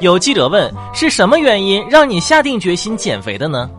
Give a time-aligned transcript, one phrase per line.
[0.00, 3.70] 有记者问：“是什么原因让你下定决心减肥的呢？”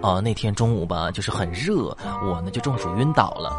[0.00, 3.52] 哦，那天中午吧，就是很热，我呢就中暑晕倒了，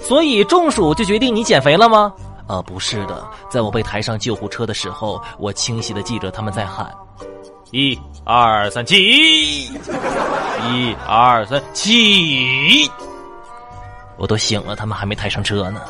[0.00, 2.12] 所以中暑就决定你减肥了吗？
[2.48, 6.92] 啊，不是的，在我被抬上救护车的时候，我清晰的记着他们在喊
[7.70, 12.90] ：“一二三起，一二三起。”
[14.18, 15.80] 我都醒了，他们还没抬上车呢。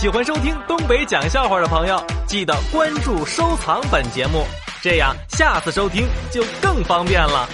[0.00, 4.44] 喜欢收听东北讲笑话的朋友，记得关注、收藏本节目，
[4.80, 7.48] 这样下次收听就更方便了。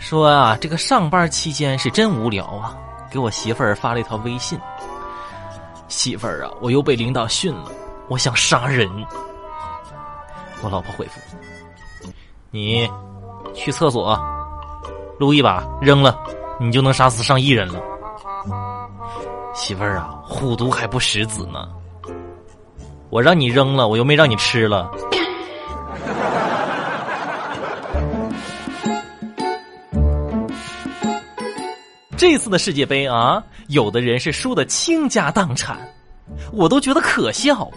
[0.00, 2.76] 说啊，这个上班期间是真无聊啊，
[3.12, 4.58] 给我媳妇儿发了一条微信
[5.86, 7.70] ：“媳妇儿啊，我又被领导训了，
[8.08, 8.90] 我想杀人。”
[10.62, 11.20] 我老婆回复
[12.50, 12.90] ：“你
[13.54, 14.20] 去厕所
[15.20, 16.18] 撸一把，扔了，
[16.58, 17.80] 你就能杀死上亿人了。”
[19.56, 21.66] 媳妇儿啊，虎毒还不食子呢。
[23.08, 24.90] 我让你扔了，我又没让你吃了。
[32.18, 35.78] 这次的世界杯啊，有的人是输的倾家荡产，
[36.52, 37.68] 我都觉得可笑。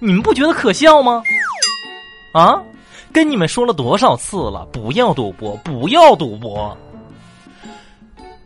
[0.00, 1.22] 你们不觉得可笑吗？
[2.32, 2.60] 啊，
[3.12, 6.76] 跟你们说了多少次了，不要赌博，不要赌博。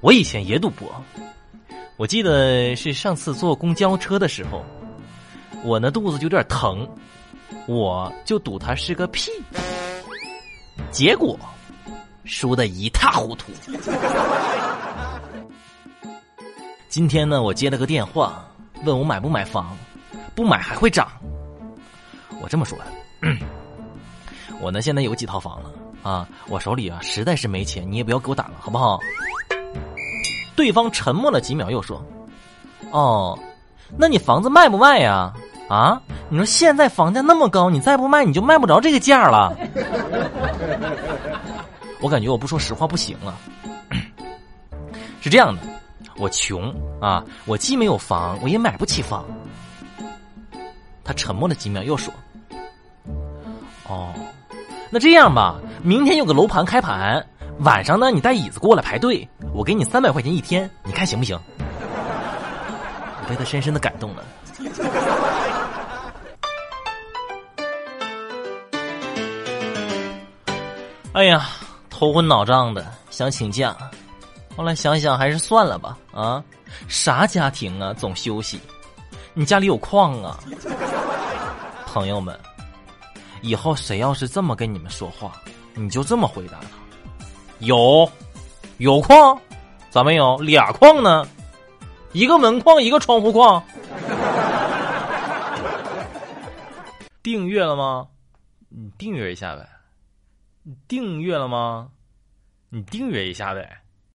[0.02, 0.86] 我以前也赌博。
[1.96, 4.64] 我记得是上次坐公交车的时候，
[5.62, 6.88] 我那肚子就有点疼，
[7.66, 9.30] 我就赌他是个屁，
[10.90, 11.38] 结果
[12.24, 13.52] 输的一塌糊涂。
[16.88, 18.44] 今天呢，我接了个电话，
[18.84, 19.76] 问我买不买房，
[20.34, 21.08] 不买还会涨。
[22.40, 22.86] 我这么说的，
[24.60, 28.98] 我呢现在有几套房了啊，我手里啊实在是没钱，你也不要给我打了，好不好？
[30.56, 32.04] 对方沉默了几秒，又说
[32.90, 33.38] ：“哦，
[33.96, 35.32] 那你房子卖不卖呀？
[35.68, 39.56] 啊，你说现在房价那么高，你再不卖，你就卖不着这个价了。
[42.00, 43.36] 我感觉我不说实话不行了。
[45.22, 45.62] 是这样的，
[46.18, 49.24] 我穷啊，我既没有房，我也买不起房。”
[51.02, 52.12] 他沉默了几秒，又说
[53.88, 54.12] ：“哦，
[54.90, 57.26] 那这样吧，明天有个楼盘开盘。”
[57.60, 61.38] 晚上呢，你带椅子过来排队，我给你三百块钱一天，你看行不行？
[61.58, 64.24] 我被他深深的感动了。
[71.12, 71.48] 哎呀，
[71.88, 73.74] 头昏脑胀的，想请假，
[74.56, 75.96] 后来想想还是算了吧。
[76.12, 76.42] 啊，
[76.88, 78.60] 啥家庭啊，总休息？
[79.32, 80.38] 你家里有矿啊？
[81.86, 82.38] 朋友们，
[83.40, 85.32] 以后谁要是这么跟你们说话，
[85.74, 86.83] 你就这么回答他。
[87.64, 88.10] 有，
[88.78, 89.38] 有矿，
[89.90, 90.36] 咋没有？
[90.38, 91.26] 俩矿呢？
[92.12, 93.62] 一个门框，一个窗户框。
[97.22, 98.06] 订阅了吗？
[98.68, 99.68] 你订阅一下呗。
[100.62, 101.88] 你订阅了吗？
[102.68, 103.83] 你订阅一下呗。